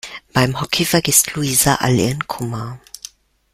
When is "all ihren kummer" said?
1.75-2.79